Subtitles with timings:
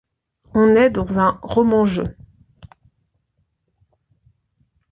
[0.55, 2.01] On est dans «un roman-je».